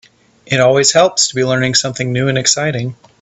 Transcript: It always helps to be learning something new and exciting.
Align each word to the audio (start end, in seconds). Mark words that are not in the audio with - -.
It 0.47 0.59
always 0.59 0.93
helps 0.93 1.27
to 1.27 1.35
be 1.35 1.43
learning 1.43 1.75
something 1.75 2.11
new 2.11 2.27
and 2.27 2.35
exciting. 2.35 2.95